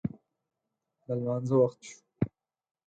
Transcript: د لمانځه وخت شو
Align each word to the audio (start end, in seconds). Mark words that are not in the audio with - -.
د 1.05 1.07
لمانځه 1.19 1.55
وخت 1.61 1.79
شو 1.87 1.97